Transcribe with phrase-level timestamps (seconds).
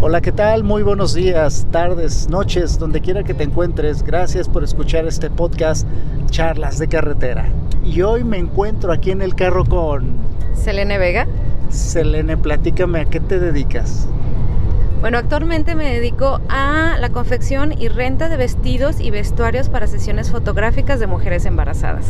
[0.00, 0.62] Hola, ¿qué tal?
[0.62, 4.04] Muy buenos días, tardes, noches, donde quiera que te encuentres.
[4.04, 5.88] Gracias por escuchar este podcast
[6.30, 7.48] Charlas de Carretera.
[7.84, 10.14] Y hoy me encuentro aquí en el carro con...
[10.54, 11.26] Selene Vega.
[11.68, 14.06] Selene, platícame, ¿a qué te dedicas?
[15.00, 20.30] Bueno, actualmente me dedico a la confección y renta de vestidos y vestuarios para sesiones
[20.30, 22.04] fotográficas de mujeres embarazadas.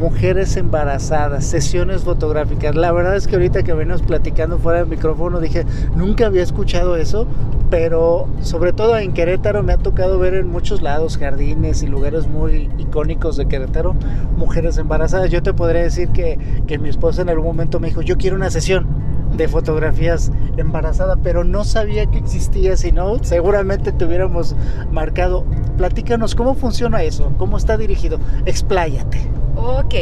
[0.00, 2.74] Mujeres embarazadas, sesiones fotográficas.
[2.74, 5.64] La verdad es que ahorita que venimos platicando fuera del micrófono dije,
[5.94, 7.26] nunca había escuchado eso,
[7.70, 12.26] pero sobre todo en Querétaro me ha tocado ver en muchos lados, jardines y lugares
[12.28, 13.94] muy icónicos de Querétaro,
[14.36, 15.30] mujeres embarazadas.
[15.30, 18.36] Yo te podría decir que, que mi esposa en algún momento me dijo, yo quiero
[18.36, 18.86] una sesión
[19.34, 24.56] de fotografías embarazada, pero no sabía que existía, si no, seguramente te hubiéramos
[24.92, 25.44] marcado.
[25.78, 29.45] Platícanos cómo funciona eso, cómo está dirigido, expláyate.
[29.56, 29.94] Ok,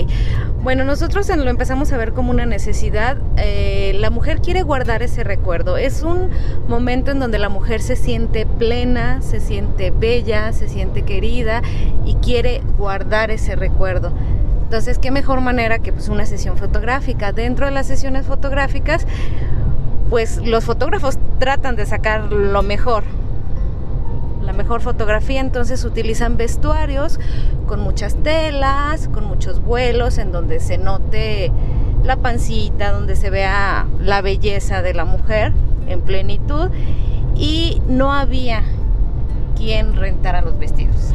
[0.65, 3.17] bueno, nosotros lo empezamos a ver como una necesidad.
[3.37, 5.77] Eh, la mujer quiere guardar ese recuerdo.
[5.77, 6.29] Es un
[6.67, 11.63] momento en donde la mujer se siente plena, se siente bella, se siente querida
[12.05, 14.13] y quiere guardar ese recuerdo.
[14.65, 17.33] Entonces, ¿qué mejor manera que pues, una sesión fotográfica?
[17.33, 19.07] Dentro de las sesiones fotográficas,
[20.11, 23.05] pues los fotógrafos tratan de sacar lo mejor,
[24.55, 27.19] mejor fotografía, entonces utilizan vestuarios
[27.67, 31.53] con muchas telas, con muchos vuelos, en donde se note
[32.03, 35.53] la pancita, donde se vea la belleza de la mujer
[35.87, 36.69] en plenitud
[37.35, 38.63] y no había
[39.57, 41.13] quien rentara los vestidos.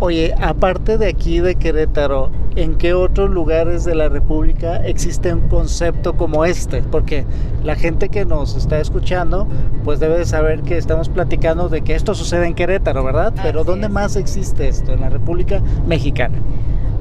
[0.00, 5.48] Oye, aparte de aquí de Querétaro, ¿en qué otros lugares de la República existe un
[5.48, 6.82] concepto como este?
[6.82, 7.24] Porque
[7.62, 9.46] la gente que nos está escuchando,
[9.84, 13.32] pues debe de saber que estamos platicando de que esto sucede en Querétaro, ¿verdad?
[13.42, 14.92] Pero ¿dónde más existe esto?
[14.92, 16.38] En la República Mexicana.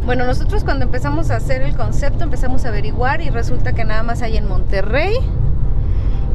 [0.05, 4.03] Bueno, nosotros cuando empezamos a hacer el concepto empezamos a averiguar y resulta que nada
[4.03, 5.13] más hay en Monterrey,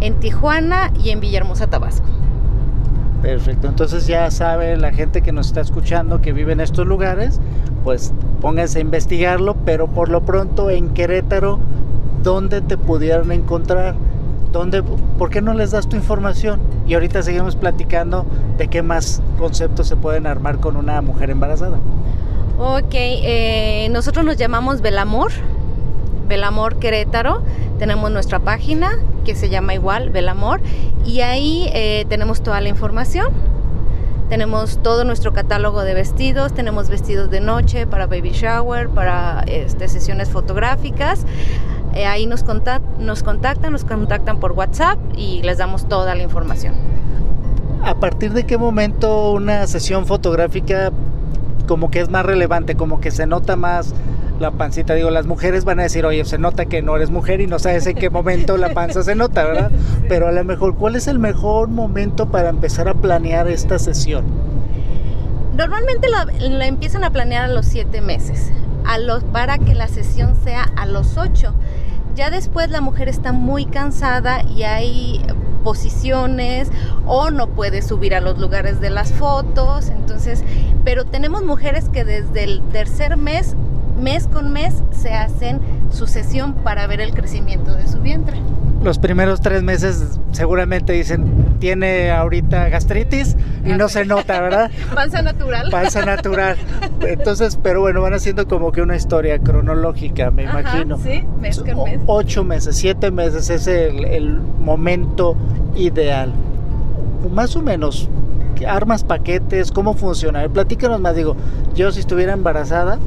[0.00, 2.06] en Tijuana y en Villahermosa, Tabasco.
[3.20, 7.40] Perfecto, entonces ya sabe la gente que nos está escuchando que vive en estos lugares,
[7.84, 11.58] pues pónganse a investigarlo, pero por lo pronto en Querétaro,
[12.22, 13.94] ¿dónde te pudieran encontrar?
[14.52, 16.60] ¿Dónde, ¿Por qué no les das tu información?
[16.86, 18.24] Y ahorita seguimos platicando
[18.56, 21.78] de qué más conceptos se pueden armar con una mujer embarazada.
[22.58, 25.30] Ok, eh, nosotros nos llamamos Belamor,
[26.28, 27.42] Belamor Querétaro.
[27.78, 30.60] Tenemos nuestra página que se llama igual Belamor
[31.04, 33.28] y ahí eh, tenemos toda la información.
[34.28, 39.88] Tenemos todo nuestro catálogo de vestidos, tenemos vestidos de noche para baby shower, para este,
[39.88, 41.24] sesiones fotográficas.
[41.94, 42.44] Eh, ahí nos,
[42.98, 46.74] nos contactan, nos contactan por WhatsApp y les damos toda la información.
[47.82, 50.92] ¿A partir de qué momento una sesión fotográfica
[51.68, 53.94] como que es más relevante, como que se nota más
[54.40, 54.94] la pancita.
[54.94, 57.58] Digo, las mujeres van a decir, oye, se nota que no eres mujer y no
[57.58, 59.70] sabes en qué momento la panza se nota, ¿verdad?
[60.08, 64.24] Pero a lo mejor, ¿cuál es el mejor momento para empezar a planear esta sesión?
[65.56, 68.50] Normalmente la, empiezan a planear a los siete meses,
[68.86, 71.52] a los, para que la sesión sea a los ocho.
[72.14, 75.20] Ya después la mujer está muy cansada y hay
[75.62, 76.70] posiciones
[77.06, 79.88] o no puede subir a los lugares de las fotos.
[79.88, 80.42] Entonces,
[80.84, 83.54] pero tenemos mujeres que desde el tercer mes
[83.98, 88.40] mes con mes se hacen su sesión para ver el crecimiento de su vientre.
[88.82, 94.70] Los primeros tres meses seguramente dicen, tiene ahorita gastritis y no se nota, ¿verdad?
[94.94, 95.68] Panza natural.
[95.70, 96.56] Panza natural.
[97.00, 100.96] Entonces, pero bueno, van haciendo como que una historia cronológica, me imagino.
[100.98, 102.00] Sí, mes con mes.
[102.06, 105.36] Ocho meses, siete meses es el, el momento
[105.74, 106.32] ideal.
[107.32, 108.08] Más o menos,
[108.66, 110.48] armas paquetes, cómo funciona.
[110.48, 111.36] Platícanos más, digo,
[111.74, 112.98] yo si estuviera embarazada,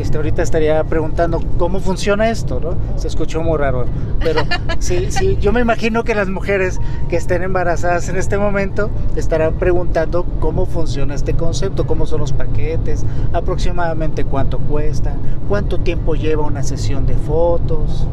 [0.00, 2.76] este, ahorita estaría preguntando cómo funciona esto, ¿no?
[2.98, 3.86] Se escuchó muy raro,
[4.20, 4.42] pero
[4.78, 9.54] sí, sí, yo me imagino que las mujeres que estén embarazadas en este momento estarán
[9.54, 15.14] preguntando cómo funciona este concepto, cómo son los paquetes, aproximadamente cuánto cuesta,
[15.48, 18.06] cuánto tiempo lleva una sesión de fotos.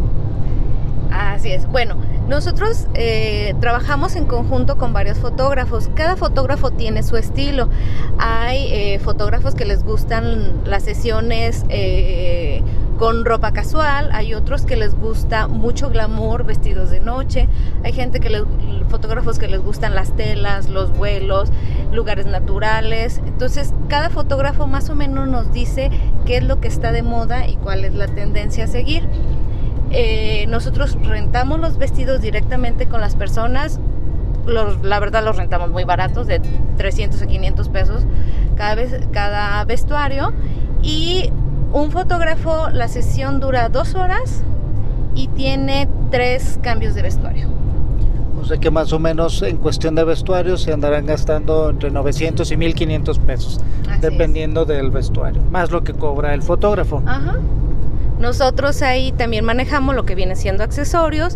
[1.15, 1.65] Así es.
[1.67, 1.95] Bueno,
[2.27, 5.89] nosotros eh, trabajamos en conjunto con varios fotógrafos.
[5.95, 7.69] Cada fotógrafo tiene su estilo.
[8.17, 12.61] Hay eh, fotógrafos que les gustan las sesiones eh,
[12.97, 17.49] con ropa casual, hay otros que les gusta mucho glamour, vestidos de noche,
[17.83, 18.43] hay gente que les,
[18.89, 21.51] fotógrafos que les gustan las telas, los vuelos,
[21.91, 23.21] lugares naturales.
[23.25, 25.91] Entonces, cada fotógrafo más o menos nos dice
[26.25, 29.07] qué es lo que está de moda y cuál es la tendencia a seguir.
[29.97, 33.79] Eh, nosotros rentamos los vestidos directamente con las personas.
[34.45, 36.41] la verdad los rentamos muy baratos, de
[36.77, 38.03] 300 a 500 pesos
[38.57, 40.33] cada, vez, cada vestuario.
[40.83, 41.31] Y
[41.71, 44.43] un fotógrafo, la sesión dura dos horas
[45.15, 47.47] y tiene tres cambios de vestuario.
[48.39, 52.51] O sea que más o menos en cuestión de vestuario se andarán gastando entre 900
[52.51, 53.61] y 1500 pesos,
[54.01, 57.01] dependiendo del vestuario, más lo que cobra el fotógrafo.
[57.05, 57.39] Ajá.
[58.25, 61.35] Nosotros ahí también manejamos lo que viene siendo accesorios.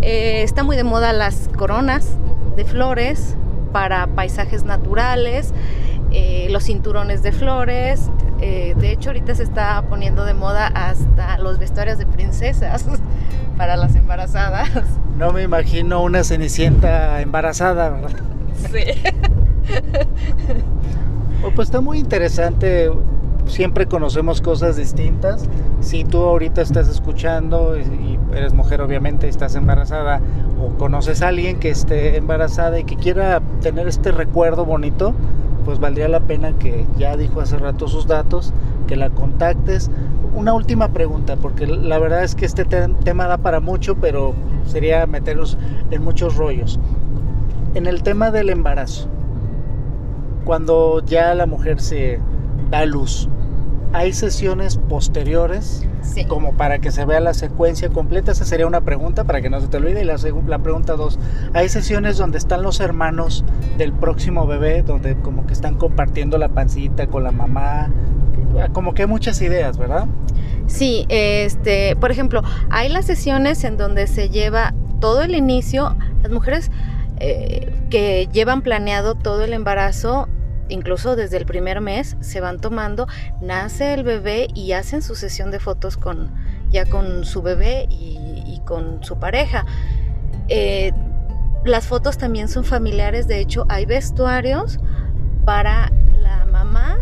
[0.00, 2.16] Eh, está muy de moda las coronas
[2.56, 3.36] de flores
[3.72, 5.52] para paisajes naturales,
[6.12, 8.08] eh, los cinturones de flores.
[8.40, 12.86] Eh, de hecho, ahorita se está poniendo de moda hasta los vestuarios de princesas
[13.58, 14.70] para las embarazadas.
[15.18, 18.12] No me imagino una cenicienta embarazada, ¿verdad?
[18.72, 18.84] Sí.
[21.42, 22.90] Oh, pues está muy interesante
[23.50, 25.44] siempre conocemos cosas distintas.
[25.80, 30.20] Si tú ahorita estás escuchando y eres mujer obviamente, estás embarazada
[30.60, 35.14] o conoces a alguien que esté embarazada y que quiera tener este recuerdo bonito,
[35.64, 38.52] pues valdría la pena que ya dijo hace rato sus datos,
[38.86, 39.90] que la contactes.
[40.34, 44.34] Una última pregunta, porque la verdad es que este tema da para mucho, pero
[44.66, 45.58] sería meternos
[45.90, 46.78] en muchos rollos.
[47.74, 49.08] En el tema del embarazo,
[50.44, 52.20] cuando ya la mujer se
[52.70, 53.28] da luz,
[53.92, 55.86] hay sesiones posteriores
[56.28, 58.32] como para que se vea la secuencia completa.
[58.32, 60.02] Esa sería una pregunta para que no se te olvide.
[60.02, 60.16] Y la,
[60.46, 61.18] la pregunta dos,
[61.54, 63.44] hay sesiones donde están los hermanos
[63.78, 67.90] del próximo bebé, donde como que están compartiendo la pancita con la mamá.
[68.72, 70.06] Como que hay muchas ideas, ¿verdad?
[70.66, 76.30] Sí, este, por ejemplo, hay las sesiones en donde se lleva todo el inicio, las
[76.30, 76.70] mujeres
[77.18, 80.28] eh, que llevan planeado todo el embarazo
[80.70, 83.06] incluso desde el primer mes se van tomando,
[83.40, 86.30] nace el bebé y hacen su sesión de fotos con
[86.70, 89.66] ya con su bebé y, con su pareja.
[90.48, 90.92] Eh,
[91.64, 94.78] las fotos también son familiares, de hecho hay vestuarios
[95.44, 95.90] para
[96.20, 96.98] la mamá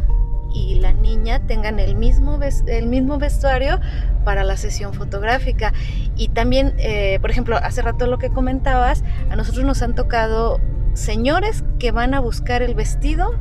[0.52, 3.80] y la niña tengan el mismo, el mismo vestuario
[4.24, 5.72] para la sesión fotográfica.
[6.16, 10.60] Y también, eh, por ejemplo, hace rato lo que comentabas, a nosotros nos han tocado
[10.94, 13.34] señores que van a buscar el vestido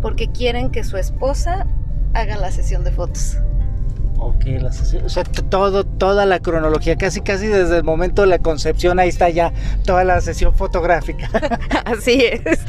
[0.00, 1.66] porque quieren que su esposa
[2.14, 3.38] haga la sesión de fotos.
[4.18, 8.28] Ok, la sesión, o sea, todo, toda la cronología, casi casi desde el momento de
[8.28, 9.52] la concepción, ahí está ya
[9.84, 11.28] toda la sesión fotográfica.
[11.84, 12.60] Así es.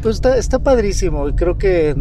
[0.00, 1.96] Pues está, está padrísimo y creo que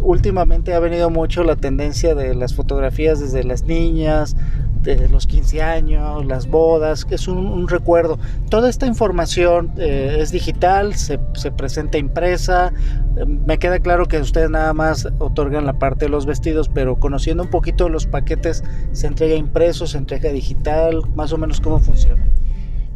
[0.00, 4.36] últimamente ha venido mucho la tendencia de las fotografías desde las niñas,
[4.84, 8.18] de los 15 años, las bodas, que es un, recuerdo.
[8.50, 12.72] Toda esta información eh, es digital, se, se, presenta impresa.
[13.16, 16.96] Eh, me queda claro que ustedes nada más otorgan la parte de los vestidos, pero
[16.96, 21.78] conociendo un poquito los paquetes, se entrega impreso, se entrega digital, más o menos cómo
[21.78, 22.22] funciona.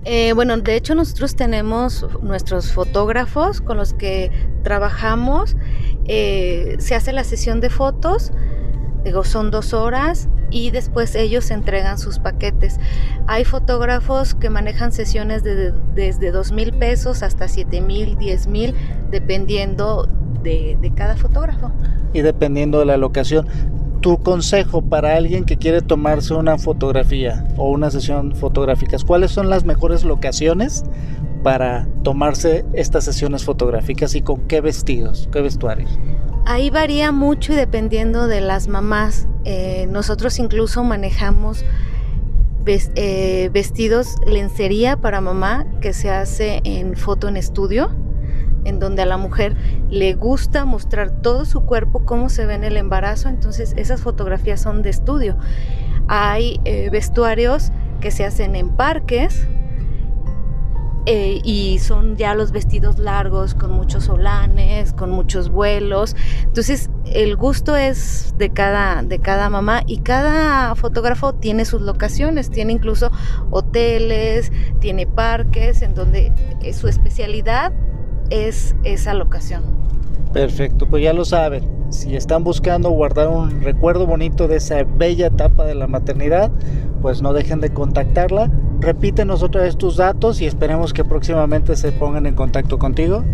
[0.05, 4.31] Eh, bueno, de hecho nosotros tenemos nuestros fotógrafos con los que
[4.63, 5.57] trabajamos.
[6.07, 8.33] se hace la sesión de fotos,
[9.25, 12.79] son dos horas y después ellos entregan sus paquetes.
[13.27, 18.75] Hay fotógrafos que manejan sesiones de, desde dos mil pesos hasta siete mil, diez mil,
[19.11, 20.09] dependiendo
[20.43, 21.71] de, de cada fotógrafo.
[22.13, 23.47] Y dependiendo de la locación.
[24.01, 29.51] Tu consejo para alguien que quiere tomarse una fotografía o una sesión fotográfica, ¿cuáles son
[29.51, 30.85] las mejores locaciones
[31.43, 35.99] para tomarse estas sesiones fotográficas y con qué vestidos, qué vestuarios?
[36.49, 39.29] Ahí varía mucho y dependiendo de las mamás.
[39.45, 41.63] Eh, nosotros incluso manejamos
[42.65, 47.91] eh, vestidos, lencería para mamá que se hace en foto en estudio,
[48.65, 49.57] en donde a la mujer
[49.91, 54.59] le gusta mostrar todo su cuerpo, cómo se ve en el embarazo, entonces esas fotografías
[54.59, 55.37] son de estudio.
[56.09, 59.47] Hay eh, vestuarios que se hacen en parques,
[61.07, 66.17] eh, y son ya los vestidos largos con muchos solanes, con muchos vuelos.
[66.43, 72.51] Entonces el gusto es de cada, de cada mamá y cada fotógrafo tiene sus locaciones,
[72.51, 73.11] tiene incluso
[73.51, 77.73] hoteles, tiene parques en donde eh, su especialidad
[78.31, 79.79] es esa locación.
[80.33, 81.79] Perfecto, pues ya lo saben.
[81.91, 86.51] Si están buscando guardar un recuerdo bonito de esa bella etapa de la maternidad,
[87.01, 88.51] pues no dejen de contactarla.
[88.81, 93.25] Repítenos otra vez tus datos y esperemos que próximamente se pongan en contacto contigo.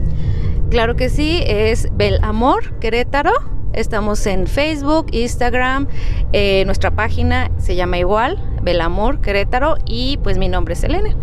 [0.70, 3.32] Claro que sí, es Belamor Querétaro.
[3.72, 5.88] Estamos en Facebook, Instagram,
[6.32, 11.16] eh, nuestra página se llama igual, Belamor Querétaro y pues mi nombre es Elena.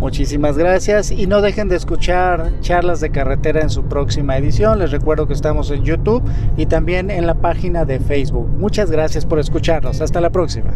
[0.00, 4.78] Muchísimas gracias y no dejen de escuchar charlas de carretera en su próxima edición.
[4.78, 6.22] Les recuerdo que estamos en YouTube
[6.56, 8.48] y también en la página de Facebook.
[8.58, 10.00] Muchas gracias por escucharnos.
[10.00, 10.72] Hasta la próxima.